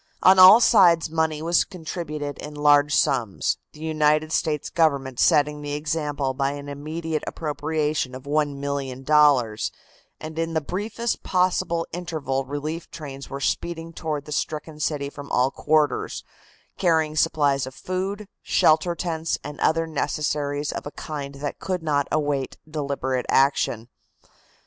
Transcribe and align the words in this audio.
On 0.23 0.39
all 0.39 0.59
sides 0.59 1.11
money 1.11 1.43
was 1.43 1.63
contributed 1.63 2.39
in 2.39 2.55
large 2.55 2.95
sums, 2.95 3.59
the 3.71 3.81
United 3.81 4.31
States 4.31 4.71
Government 4.71 5.19
setting 5.19 5.61
the 5.61 5.73
example 5.73 6.33
by 6.33 6.53
an 6.53 6.67
immediate 6.67 7.23
appropriation 7.27 8.15
of 8.15 8.23
$1,000,000, 8.23 9.71
and 10.19 10.39
in 10.39 10.55
the 10.55 10.59
briefest 10.59 11.21
possible 11.21 11.85
interval 11.93 12.45
relief 12.45 12.89
trains 12.89 13.29
were 13.29 13.39
speeding 13.39 13.93
toward 13.93 14.25
the 14.25 14.31
stricken 14.31 14.79
city 14.79 15.11
from 15.11 15.29
all 15.31 15.51
quarters, 15.51 16.23
carrying 16.79 17.15
supplies 17.15 17.67
of 17.67 17.75
food, 17.75 18.27
shelter 18.41 18.95
tents 18.95 19.37
and 19.43 19.59
other 19.59 19.85
necessaries 19.85 20.71
of 20.71 20.87
a 20.87 20.91
kind 20.93 21.35
that 21.35 21.59
could 21.59 21.83
not 21.83 22.07
await 22.11 22.57
deliberate 22.67 23.27
action. 23.29 23.87